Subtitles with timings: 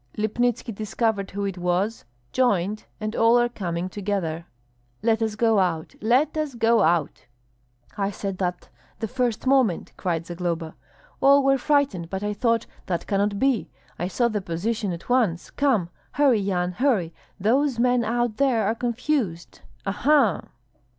[0.17, 4.47] Lipnitski discovered who it was, joined, and all are coming together.
[5.03, 7.27] Let us go out, let us go out!"
[7.99, 8.67] "I said that
[8.97, 10.73] the first moment!" cried Zagloba.
[11.21, 13.69] "All were frightened, but I thought, 'That cannot be!'
[13.99, 15.51] I saw the position at once.
[15.51, 15.91] Come!
[16.13, 17.13] hurry, Yan, hurry!
[17.39, 19.61] Those men out there are confused.
[19.85, 20.47] Aha!"